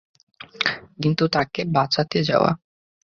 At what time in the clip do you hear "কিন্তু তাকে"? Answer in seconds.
0.99-1.61